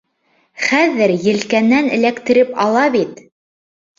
Хәҙер 0.67 1.11
елкәнән 1.25 1.91
эләктереп 1.99 2.57
ала 2.65 2.89
бит! 2.99 3.21